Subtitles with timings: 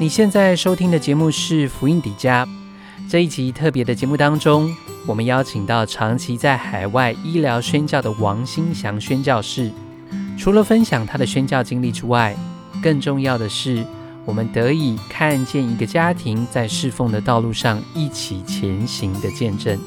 [0.00, 2.48] 你现在收听的节目是福音底迦。
[3.06, 4.74] 这一集特别的节目当中，
[5.06, 9.70] 我们邀请到长期在海外医疗宣教的王新祥宣教士。
[10.38, 12.34] 除了分享他的宣教经历之外，
[12.82, 13.84] 更重要的是，
[14.24, 19.78] 我们得以看见一个家庭在侍奉的道路上一起前行的见证。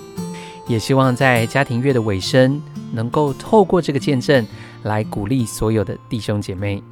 [0.67, 2.61] 也希望在家庭月的尾声，
[2.91, 4.45] 能够透过这个见证
[4.83, 6.83] 来鼓励所有的弟兄姐妹。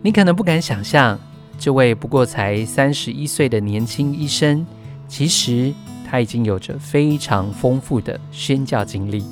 [0.00, 1.18] 你可能不敢想象，
[1.58, 4.64] 这位不过才三十一岁的年轻医生，
[5.08, 5.72] 其实
[6.08, 9.24] 他已经有着非常丰富的宣教经历。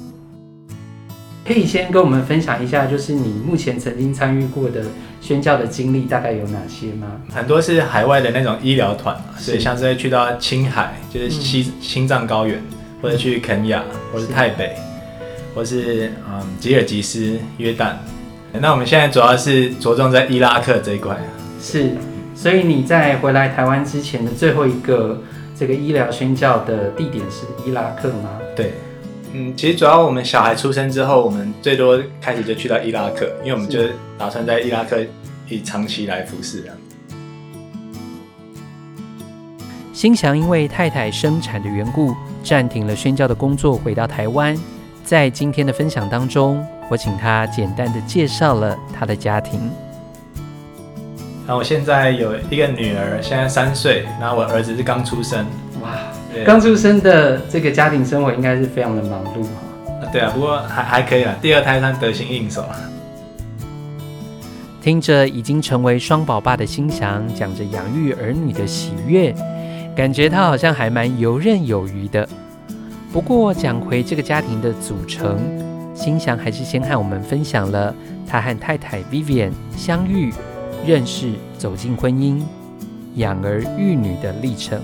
[1.44, 4.82] 可以先跟我们分享一下，就是你目前曾经参与过的
[5.20, 7.06] 宣教的经历大概有哪些吗？
[7.32, 12.60] 很多是海外的那种医疗团，所以像是会去到青海，就是西青藏高原，
[13.00, 14.74] 或者去肯亚，或是泰北，
[15.54, 17.94] 或是嗯吉尔吉斯、约旦。
[18.60, 21.16] 那我们现在主要是着重在伊拉克这一块。
[21.60, 21.92] 是，
[22.34, 25.22] 所以你在回来台湾之前的最后一个
[25.58, 28.30] 这个医疗宣教的地点是伊拉克吗？
[28.54, 28.72] 对，
[29.32, 33.80] 嗯，其实主要我们小孩出生之后，我们最多开始就去到伊拉克，因为我们就
[34.18, 34.98] 打算在伊拉克
[35.48, 36.64] 以长期来服侍。
[39.92, 44.54] 新祥因为太太生产的缘故，暂停了宣教的工作，回到台湾。
[45.06, 46.62] 在今天的分享当中。
[46.88, 49.60] 我请他简单的介绍了他的家庭。
[51.44, 55.44] 然后我现在有一个女儿，现在三岁，然后我儿子是刚出生。
[55.82, 55.90] 哇，
[56.44, 60.08] 刚出生的这个家庭生活应该是非常的忙碌哈。
[60.12, 62.64] 对啊，不过还还可以啦，第二胎算得心应手。
[64.80, 69.34] 听着已经成为双宝爸的心祥，讲着养育儿女的喜悦，
[69.96, 72.28] 感觉他好像还蛮游刃有余的。
[73.12, 75.38] 不过讲回这个家庭的组成。
[75.94, 77.94] 心祥还是先和我们分享了
[78.28, 80.30] 他和太太 Vivian 相遇、
[80.86, 82.42] 认识、走进婚姻、
[83.14, 84.78] 养儿育女的历程。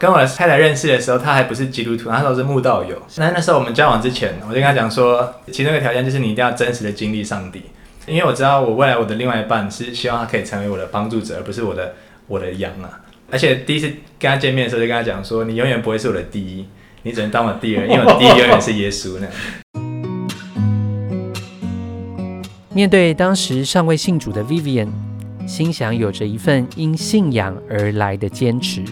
[0.00, 3.00] 跟我太太认识的时候，她还不是基督徒，那时候是慕道友。
[3.16, 7.62] 那那时候我们交往之前，我就跟她讲说，其中一个条件就是你一定要真实的经历上帝，
[8.08, 11.94] 因为我知道我未来我的另外一半是希望他可以成为我的帮助者，而不是我的
[12.26, 12.98] 我的羊啊。
[13.32, 16.66] 而且第一次跟他见面的时候，就跟他讲说，你永远不会是我的第一。
[17.02, 19.32] 你只能当我第二，因为我第一永远是耶稣那样。
[22.74, 24.88] 面对当时尚未信主的 Vivian，
[25.46, 28.84] 心想有着一份因信仰而来的坚持。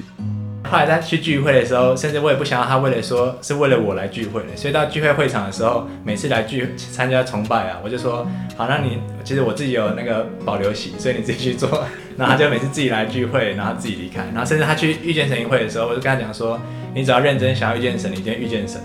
[0.64, 8.26] 后来他去聚会的时候，甚至我也不想要他为了说是为了我来聚会的，所以到聚会会场的时候，每次来聚参加崇拜啊，我就说
[8.56, 11.84] 好，那你其实我自己有那个保留席，所以你自己去做。
[12.20, 14.22] 然后他就每次自己来聚会，然后自己离开。
[14.32, 16.60] 然后甚至他去遇见神营会的时候，我就跟他讲说。
[16.92, 18.80] 你只要认真想要遇见神，你一定遇见神。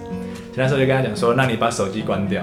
[0.54, 2.40] 那时候就跟他讲说，那你把手机关掉。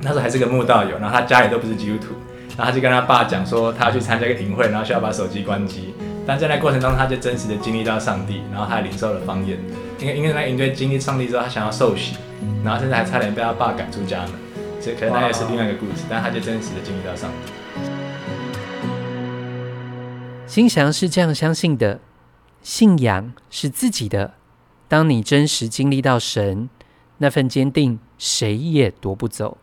[0.00, 2.14] 那时候还是个慕道友，然后他家里都不是基督徒，
[2.56, 5.94] 然后他就跟他爸讲说，他要去参加一个营会，然后需要把手机关机。
[6.26, 9.56] 但在那过程中，他就真实的经历到上帝，然后他还领受了方言。
[10.00, 12.16] 因为因为那营队经历上帝之后，他想要受洗，
[12.64, 14.32] 然后甚至还差点被他爸赶出家门。
[14.80, 17.52] 所以可能那也是另外一个故事，但他就真实的经历到上帝。
[20.52, 21.98] 心祥是这样相信的，
[22.60, 24.34] 信仰是自己的。
[24.86, 26.68] 当你真实经历到神
[27.16, 29.56] 那份坚定，谁也夺不走。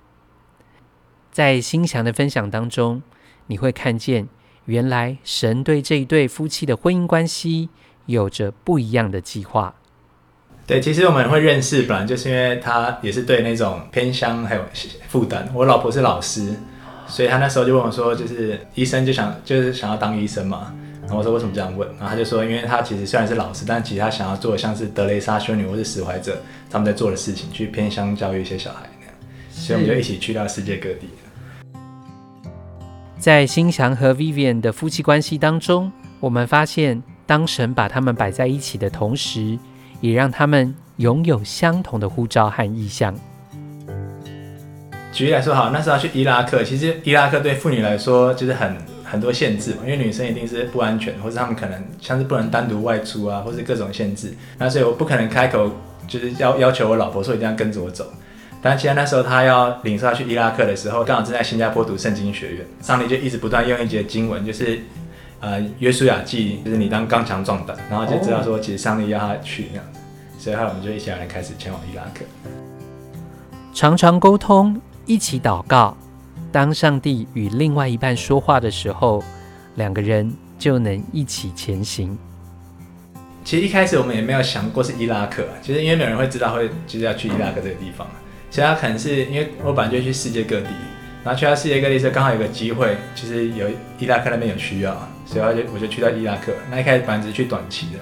[1.32, 3.04] 在心祥的分享当中，
[3.46, 4.28] 你会看见，
[4.66, 7.70] 原来神对这一对夫妻的婚姻关系
[8.08, 9.76] 有着不一样的计划。
[10.66, 14.66] 对，其实我们会认识，本来就是因为他也是对那种偏乡还有
[15.08, 15.48] 负担。
[15.54, 16.56] 我老婆是老师，
[17.10, 21.90] 所以他那时候就问我说：“就是医生就想就是想要当医生嘛。”然后我说为什么这样问？
[21.98, 29.16] 然后他就说，因为他其实虽然是老师，但其实他想要做的像是德雷莎修女或是史怀者他们在做的事情，去偏乡教育一些小孩那样。
[29.50, 31.10] 所以我们就一起去到世界各地。
[33.18, 39.58] 在新祥和 Vivian 的夫妻关系当中，我们发现，当神把他们摆在一起的同时，
[40.00, 43.14] 也让他们拥有相同的护照和意向。
[45.12, 48.76] 举例来说，好，那时候去伊拉克，其实伊拉克对妇女来说就是很。
[49.12, 54.32] 很多限制嘛，因为女生一定是不安全，或者他们可能像是不能单独外出啊，或是各种限制。
[54.60, 55.72] 那所以我不可能开口
[56.08, 58.06] 就是要要求我老婆说一定要跟着我走。
[58.62, 64.80] 但其实那时候他要领受要去伊拉克的时候，刚好正在新加坡读圣经学院，上帝就一直不断用一节经文，就是
[65.40, 70.00] 呃约书亚记，就是你当刚强壮胆，然后就知道说其实上帝要他去那样子。
[70.38, 72.24] 所以后来我们就一起来开始前往伊拉克，
[73.74, 74.80] 常常沟通，
[75.10, 75.98] 一起祷告。
[76.52, 79.24] 当上帝与另外一半说话的时候，
[79.74, 82.16] 两个人就能一起前行。
[83.44, 88.06] 其实一开始我们也没有想过是伊拉克，其实因为没有人会知道会就是要去伊拉克这个地方。
[88.52, 90.68] 其实他可能是因为我本来就去世界各地，
[91.24, 93.68] 然后去到世界各地时候，刚好有个机会，其实有
[93.98, 94.96] 伊拉克那边有需要，
[95.26, 96.52] 所以我就我就去到伊拉克。
[96.70, 98.00] 那一开始本来只是去短期的，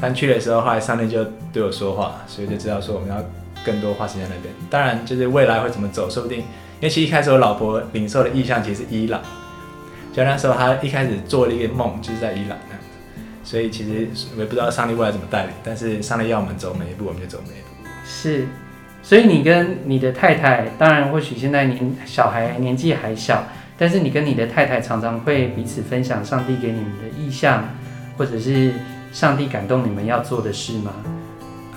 [0.00, 3.16] 但去的时候，后来上帝就对我说话，所以就知道说我们要
[3.64, 4.54] 更多花时间那边。
[4.68, 6.38] 当然，就是未来会怎么走，说不定。
[6.38, 9.22] 因为其实一开始我老婆领受的意向其实是伊朗，
[10.12, 13.20] 就那时候她一开始做了一个梦，就是在伊朗那样子。
[13.42, 17.88] 所以其实我也不知道上帝未来怎么带领，但是上帝要我们走每一步，我们就走每一步。
[18.04, 18.46] 是。
[19.02, 23.46] 所以你跟你的太太，当然或许现在年小孩年纪还小，
[23.76, 27.68] 但是你跟你的太太常常会彼此分享上帝给你们的意向，
[28.16, 28.72] 或者是
[29.12, 30.92] 上帝感动你们要做的事吗？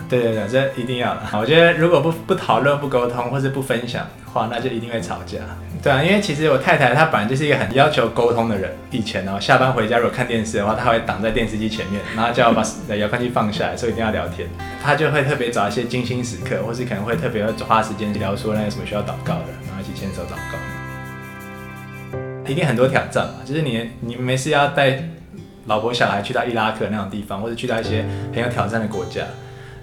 [0.09, 1.17] 对对对，这一定要。
[1.33, 5.39] 我觉得如果不不讨论、不沟通，或是不分享的话，那就一定会吵架。
[5.83, 8.71] 对啊，因为其实我太太她本来就是一个很要求沟通的人。
[8.89, 12.63] 以前呢，下班回家如果看电视的话，她会挡在电视机前面，然后叫我把
[12.95, 14.47] 遥控器放下来，说一定要聊天。
[14.81, 20.57] 她就会特别找一些精心时刻，或是可能会特别花时间聊说那个什么需要祷告的，然后一起牵手祷告。
[22.49, 25.03] 一定很多挑战嘛，就是你你没事要带
[25.65, 29.21] 老婆小孩去到伊拉克那种地方，或者去到一些很有挑战的国家。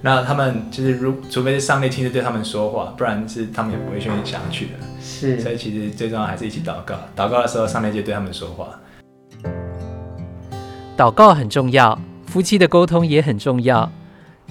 [0.04, 4.72] 那他们就是，如除非是上帝亲自对他们说话，不然是他们也不会愿意想要去的。
[5.00, 6.94] 是，所以其实最重要还是一起祷告。
[7.16, 8.78] 祷告的时候，上帝就对他们说话。
[10.94, 13.90] 祷告很重要，夫妻的沟通也很重要。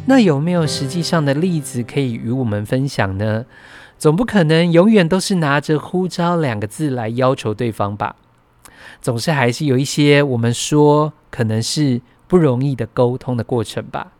[0.07, 3.45] 那有没有实际上的例子可以与我们分享呢？
[3.99, 8.15] 总不可能永远都是拿着“呼召”两个字来要求对方吧？
[8.99, 14.13] 总是还是有一些我们说可能是不容易的沟通的过程吧。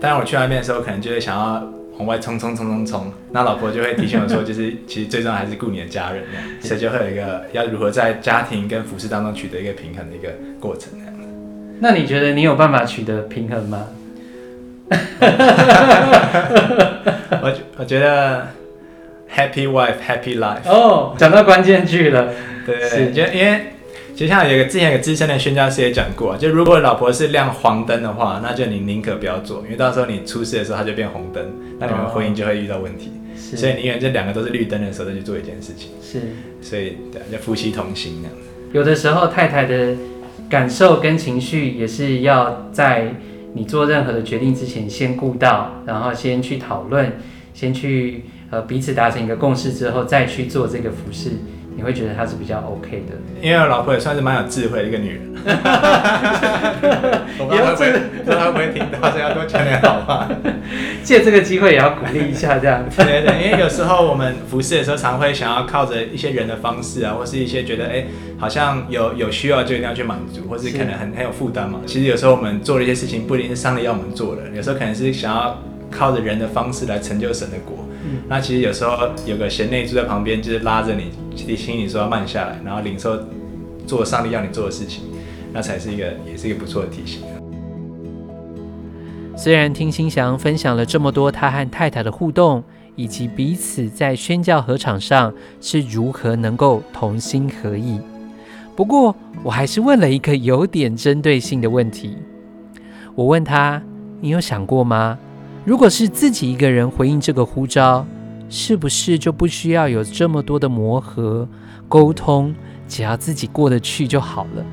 [0.00, 1.62] 当然，我去外面的时候，可能就会想要
[1.98, 6.22] 往外冲冲冲冲冲，那老婆就会提醒我说，就是 其实最重要还是顾你的家人，
[6.60, 10.28] 所以就会有一个要如何在家庭跟服饰当中取得一个平衡的一个
[10.60, 11.20] 过程那样子。
[11.80, 13.86] 那你觉得你有办法取得平衡吗？
[17.42, 18.46] 我我觉得
[19.34, 20.66] happy wife happy life。
[20.66, 22.28] 哦，讲到关键句了，
[22.64, 23.72] 对因为。
[24.18, 31.44] 就像有个之前有个资深的宣教师也讲过，就如果老婆是亮黄灯的话，那就你宁可不要做，因为到时候你出事的时候，它就变红灯，
[31.78, 33.12] 那你们婚姻就会遇到问题。
[33.36, 35.90] 所以宁愿这两个都是绿灯的时候再去做一件事情。
[36.02, 36.18] 是，
[36.60, 38.36] 所以对，就夫妻同心那样。
[38.72, 39.94] 有的时候太太的
[40.50, 43.14] 感受跟情绪也是要在
[43.52, 47.12] 你做任何的决定之前先顾到，然后先去讨论，
[47.54, 51.30] 先去呃彼此达成一个共识之后再去做这个服饰。
[51.78, 55.22] 你会觉得她是比较 OK 的，因为我老婆也算是蛮有智慧的一个女人。
[57.38, 57.92] 我不知道会不会，
[58.24, 60.28] 不知道会不会听到，所以要多讲点好话。
[61.04, 62.84] 借这个机会也要鼓励一下，这样。
[62.96, 68.04] 对对，因为有时候我们服侍的时候，常会想要靠着一些人的方式啊，或是一些觉得哎，
[68.36, 71.78] 好像有有需要就一定要去满足，或是可能很很有负担嘛。
[71.86, 77.76] 其实有时候我们做了一些事情，不一定是上帝要我们做的，有时候可能是想要靠着人的方式来成就神的国。
[78.28, 78.96] 那其实有时候
[79.26, 83.18] 有个贤内助在旁边，就是拉着你，提醒你说要慢下来，然后领受
[83.86, 85.04] 做上帝要你做的事情，
[85.52, 87.22] 那才是一个，也是一个不错的提醒。
[89.36, 92.62] 虽然听新祥分享了这么多他和太太的互动，
[92.96, 98.00] 以及彼此在宣教合场上是如何能够同心合意，
[98.74, 102.16] 不过我还是问了一个有点针对性的问题。
[103.14, 103.82] 我问他
[104.20, 105.18] ：“你有想过吗？”
[105.68, 108.06] 如果是自己一个人回应这个呼召，
[108.48, 111.46] 是不是就不需要有这么多的磨合、
[111.86, 112.54] 沟通？
[112.88, 114.64] 只要自己过得去就好了。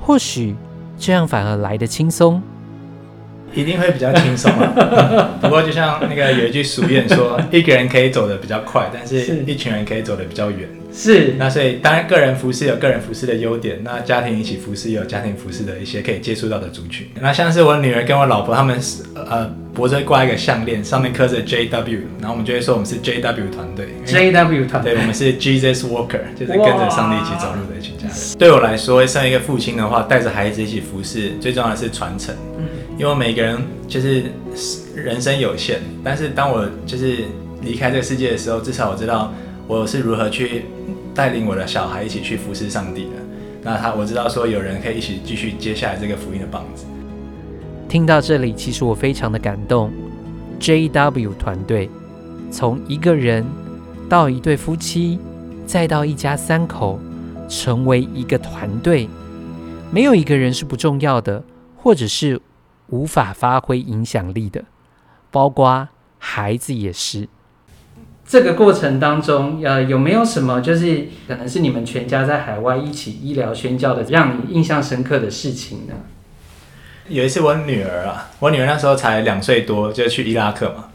[0.00, 0.54] 或许
[0.96, 2.40] 这样反而来得轻松。
[3.52, 5.28] 一定会比较轻松啊。
[5.42, 10.68] 不过就像那个有一句俗谚说， 一个人可以走得比较快，但是一群人可以走得比较远。
[10.92, 17.08] 是，那所以当然个人服饰有个人服饰的优点，那家庭一起服饰也有家庭服饰的一些可以接触到的族群。
[17.20, 23.88] 那像是我女儿跟我老婆，他们是呃脖子挂一个项链，上面刻着 JW，然后我们就会说我们是 JW 团队。
[24.06, 28.38] JW 团队，对，我们是 Jesus Walker，就是跟着上帝一起走路的一群家人。
[28.38, 32.34] 对我来说，身为一个父亲的话，带着孩子一起服侍，最重要的是传承。
[32.56, 32.64] 嗯，
[32.96, 34.22] 因为每个人就是
[34.94, 37.24] 人生有限，但是当我就是
[37.62, 39.34] 离开这个世界的时候，至少我知道
[39.66, 40.64] 我是如何去。
[41.16, 43.10] 带领我的小孩一起去服侍上帝的，
[43.62, 46.86] 那他我知道说有人可以一起继续接下来这个福音的棒子。
[47.94, 49.88] 听到这里，其实我非常的感动。
[50.58, 51.88] JW 团队
[52.50, 53.46] 从一个人
[54.08, 55.16] 到一对夫妻，
[55.64, 56.98] 再到一家三口，
[57.48, 59.08] 成为一个团队，
[59.92, 61.44] 没有一个人是不重要的，
[61.76, 62.40] 或者是
[62.88, 64.64] 无法发挥影响力的，
[65.30, 65.86] 包括
[66.18, 67.28] 孩子也是。
[68.26, 75.94] 这个过程当中，呃，有没有什么就是可能是你们全家在海外一起医疗宣教的，让你印象深刻的事情呢？
[77.08, 80.86] 有一次我女儿啊，我女儿那时候才两岁多，就去伊拉克嘛。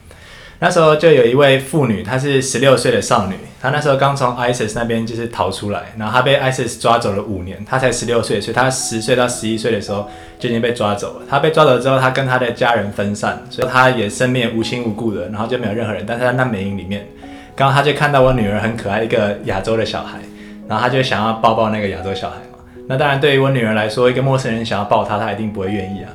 [0.57, 11.25] 那时候就有一位妇女，她是十六岁的少女，她那时候刚从 ISIS 那边就是逃出来，然后她被 ISIS 抓走了五年，她才十六岁，所以她十岁到十一岁的时候就已经被抓走了。
[11.29, 16.03] 她被抓走之后，她跟她的家人分散，所以她也生命无亲无故的，然后就没有任何人。
[16.07, 17.07] 但是在难民营里面，
[17.55, 20.17] 刚刚她就看到我女儿很可爱一个亚洲的小孩，
[20.67, 22.37] 然后她就想要抱抱那个亚洲小孩。
[22.89, 26.09] 那当然对于我女儿来说，一个陌生人想要抱她，她一定不会愿意啊。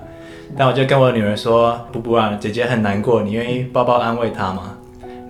[0.57, 4.77] 但我就跟我女儿说：“布布啊，姐姐很难过，你愿意抱抱安慰她吗？”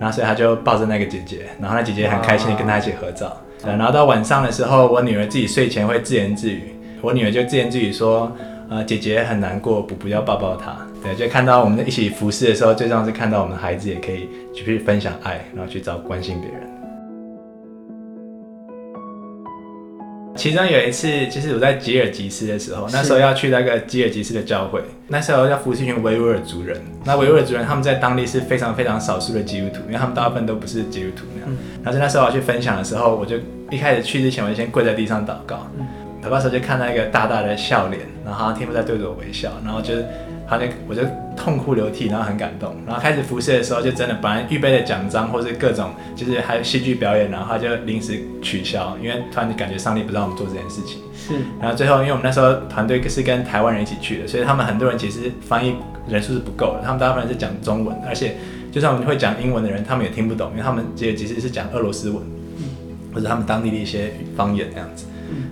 [0.01, 3.31] 然后所以她就抱着那个姐姐，然后那姐姐很开心的跟她一起合照。
[3.63, 8.31] 然后到晚上的时候，我女儿自己睡前会自言自语，我女儿就自言自语说
[8.67, 16.74] ：“呃，姐姐很难过，布布要抱抱她。”对，就看到我们一起服侍的时候，最重要是看到我们的孩子也可以去分享爱，然后去找关心别人。
[20.45, 26.79] 其中有一次，就是我在吉尔吉斯的时候，那时候要去那个吉尔吉斯的教会，那时候要服侍一群维吾尔族人。
[27.03, 31.57] 那维吾尔族人他们在当地是非常非常少数的基督徒，因为他们大部分都不是基督徒那样。
[31.83, 33.37] 然后那时候我去分享的时候，我就
[33.71, 35.65] 一开始去之前，我就先跪在地上祷告，
[36.23, 39.95] 祷告时候就看到一个大大的笑脸，然后他天父在对着我微笑，然后就。
[40.47, 41.01] 他就我就
[41.35, 51.01] 痛哭流涕，然后很感动，然后开始辐射的时候，就真的本来预备的奖章或是各种，就是还有戏剧表演，然后他就临时取消，因为突然就感觉上帝不让我们做这件事情。
[51.15, 51.33] 是。
[51.59, 55.75] 然后最后，因为我们那时候团队是跟台湾人一起去的，所以他们很多人其实翻译
[56.07, 58.35] 人数是不够的，他们大部分是讲中文，而且
[58.71, 62.21] 就算我们会讲英文的人，他们也听不懂，因为他们其实其实是讲俄罗斯文，
[63.13, 65.05] 或者他们当地的一些方言这样子，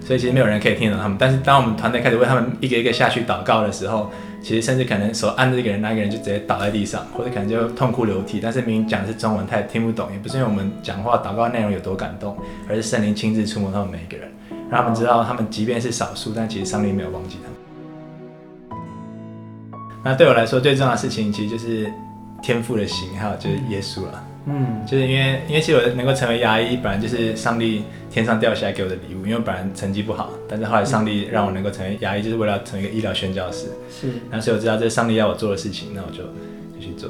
[0.06, 1.18] 所以其实没有人可以听懂他们。
[1.20, 4.12] 但是当我们团队开始为他们一个一个下去祷告的时候，
[4.44, 8.42] 其实甚至可能手按着一个人，那个人就直接倒在地上，或者可能就痛哭流涕。
[8.44, 10.12] 但是明明讲的是中文，他也听不懂。
[10.12, 14.30] 也不是因为我们讲话祷告内容有多感动，而是圣灵亲自触摸他们每一个人，
[14.70, 18.82] 让他们知道他们即便是少数，但其实上帝没有忘记他们。
[20.04, 21.90] 那对我来说最重要的事情，其实就是
[22.42, 24.22] 天赋的心，还有就是耶稣了。
[24.46, 29.26] 嗯，就是因为因为其实我能够成为牙医，本来就是上帝天上掉下来给我的礼物。
[29.26, 33.68] 因为本来成绩不好，但是后来上帝让我能够成为牙医，就是为了成为一个医疗宣教师。
[33.90, 37.10] 是，那所以我知道这是上帝要我做的事情，那我就就去做。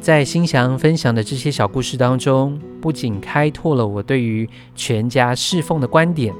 [0.00, 6.32] 在新祥分享的这些小故事当中，不仅开拓了我对于全家侍奉的观点，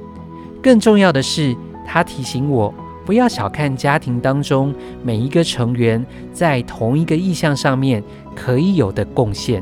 [0.62, 2.72] 更重要的是，他提醒我
[3.08, 8.04] 不要小看家庭当中每一个成员在同一个意向上面。
[8.36, 9.60] 可以有的贡献，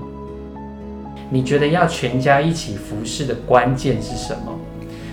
[1.30, 4.58] 你觉得要全家一起服侍的关键是什么？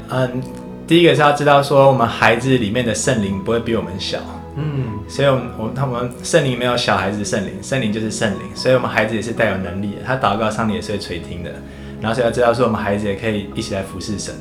[0.09, 0.43] 嗯，
[0.85, 4.19] 第一个是要知道说，我们孩子里面的圣灵不会比我们小，
[4.57, 11.51] 嗯，所以我们我他们圣灵没有小孩子圣灵，圣灵就是圣灵，所以我们孩子也是带有能力的，他祷告上帝也是会垂听的。
[12.01, 14.35] 然后所以要知道说，我们孩子也可以一起来服侍神。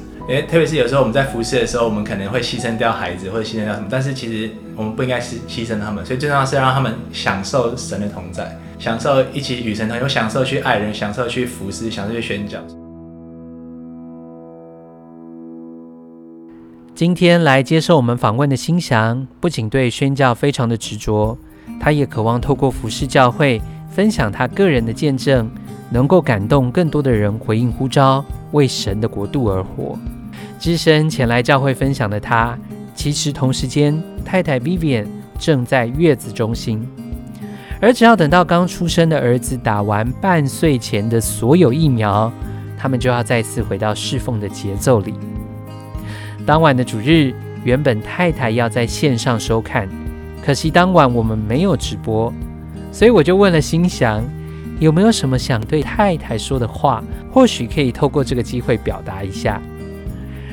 [0.48, 12.62] 特别是有时候我们在服侍的时候，我们可能会牺牲掉孩子或者牺牲掉什么，但是其实我们不应该牺牺牲他们，所以最重要是让他们享受神的同在，享受一起与神同，有享受去爱人，享受去服侍，享受去宣讲。
[16.94, 21.36] 今天来接受我们访问的心祥，不仅对宣教非常的执着，
[21.80, 23.60] 他也渴望透过服侍教会，
[23.90, 25.50] 分享他个人的见证。
[25.90, 29.98] 能够感动更多的人回应呼召，为神的国度而活。
[30.58, 32.56] 只身前来教会分享的他，
[32.94, 35.06] 其实同时间太太 Vivian
[35.38, 36.86] 正在月子中心，
[37.80, 42.32] 而只要等到刚出生的儿子打完半岁前的所有疫苗，
[42.78, 45.14] 他们就要再次回到侍奉的节奏里。
[46.46, 49.88] 当晚的主日，原本太太要在线上收看，
[50.44, 52.32] 可惜当晚我们没有直播，
[52.92, 54.22] 所以我就问了心祥。
[54.82, 57.00] 有没有什么想对太太说的话？
[57.30, 59.62] 或许可以透过这个机会表达一下。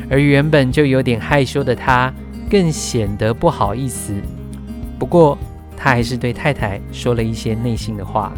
[0.08, 2.14] 而原本就有点害羞的他，
[2.48, 4.14] 更显得不好意思。
[5.00, 5.36] 不过，
[5.76, 8.32] 他还是对太太说了一些内心的话。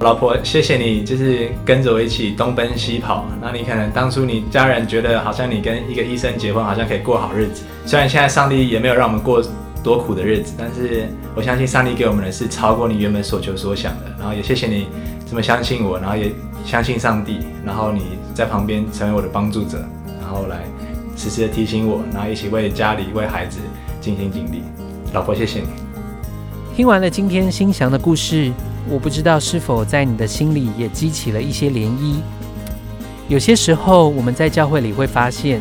[0.00, 3.24] 老婆，谢谢你，就是跟着我一起东奔西跑。
[3.40, 7.64] 那你可能当初你家人觉得好像你跟一个医生结婚，好像可以过好日子。
[7.86, 9.42] 虽然现在上帝也没有让我们过。
[9.82, 14.14] 多苦的日子，但是我相信上帝给我们的是超过你原本所求所想的。
[14.18, 14.86] 然后也谢谢你
[15.28, 16.32] 这么相信我，然后也
[16.64, 19.78] 相信上帝，然后你在旁边成为我的帮助者，
[20.20, 20.64] 然后来
[21.16, 23.58] 时时的提醒我，然后一起为家里为孩子
[24.00, 24.62] 尽心尽力。
[25.12, 25.66] 老婆，谢谢你。
[26.76, 28.52] 听完了今天心祥的故事，
[28.88, 32.16] 我不知道是否在你的心里也激起了一些涟漪。
[33.28, 35.60] 有些时候我们在教会里会发现，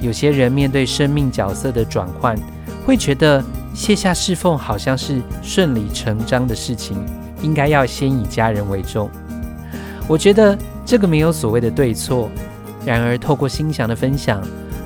[0.00, 2.36] 有些人面对生命角色的转换。
[2.84, 3.42] 会觉得
[3.74, 6.96] 卸下侍奉好像是顺理成章的事情，
[7.42, 9.08] 应该要先以家人为重。
[10.08, 12.28] 我觉得这个没有所谓的对错。
[12.84, 14.42] 然而，透过心祥的分享，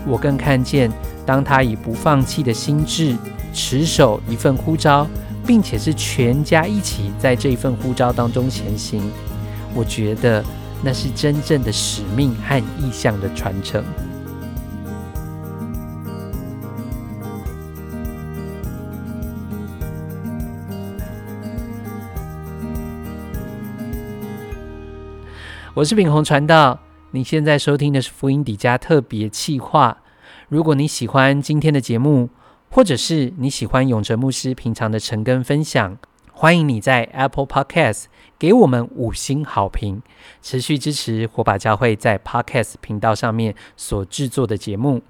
[0.06, 0.90] 我更看见，
[1.24, 3.16] 当他以不放弃的心智，
[3.52, 5.06] 持守一份呼召，
[5.46, 9.00] 并且是全家一起在这一份呼召当中前行。
[9.74, 10.44] 我觉得
[10.82, 13.82] 那是真正的使命和意向的传承。
[25.76, 26.78] 我是炳宏传道，
[27.10, 29.98] 你现在收听的是福音底家特别企划。
[30.48, 32.28] 如果你喜欢今天的节目，
[32.70, 35.98] 或者是你喜欢永哲牧师平常的晨更分享，
[36.32, 38.04] 欢迎你在 Apple Podcast
[38.38, 40.00] 给我们五星好评，
[40.40, 45.02] 持续支持火把教会在 Podcast 频道上面所制作的节目。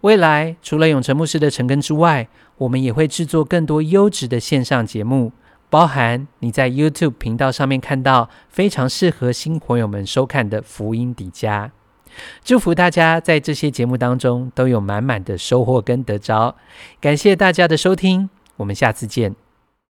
[0.00, 5.32] 未来除了永哲牧师的晨更之外，我们也会制作更多优质的线上节目。
[5.72, 11.70] 包含你在 YouTube 频道上面看到非常适合新朋友们收看的福音底家，
[12.44, 16.56] 祝福大家在这些节目当中都有满满的收获跟得着。
[17.00, 19.41] 感谢大家的收听，我们下次见。